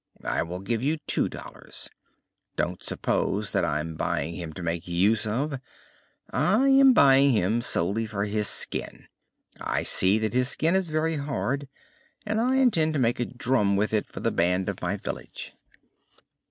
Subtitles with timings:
[0.25, 1.87] "I will give you two dollars.
[2.55, 5.59] Don't suppose that I am buying him to make use of;
[6.31, 9.05] I am buying him solely for his skin.
[9.59, 11.69] I see that his skin is very hard
[12.25, 15.53] and I intend to make a drum with it for the band of my village."